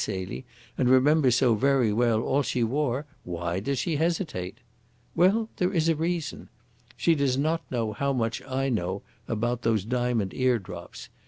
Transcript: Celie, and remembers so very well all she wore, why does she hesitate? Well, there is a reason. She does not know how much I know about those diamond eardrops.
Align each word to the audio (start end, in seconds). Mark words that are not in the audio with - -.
Celie, 0.03 0.45
and 0.79 0.89
remembers 0.89 1.35
so 1.35 1.53
very 1.53 1.93
well 1.93 2.21
all 2.23 2.41
she 2.41 2.63
wore, 2.63 3.05
why 3.23 3.59
does 3.59 3.77
she 3.77 3.97
hesitate? 3.97 4.57
Well, 5.13 5.49
there 5.57 5.71
is 5.71 5.89
a 5.89 5.95
reason. 5.95 6.49
She 6.97 7.13
does 7.13 7.37
not 7.37 7.61
know 7.69 7.93
how 7.93 8.11
much 8.11 8.41
I 8.47 8.69
know 8.69 9.03
about 9.27 9.61
those 9.61 9.85
diamond 9.85 10.33
eardrops. 10.33 11.09